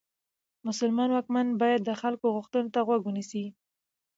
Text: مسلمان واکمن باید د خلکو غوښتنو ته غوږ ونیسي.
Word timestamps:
مسلمان 0.67 1.09
واکمن 1.11 1.47
باید 1.61 1.81
د 1.83 1.91
خلکو 2.01 2.27
غوښتنو 2.35 2.71
ته 2.73 2.79
غوږ 2.87 3.01
ونیسي. 3.05 3.45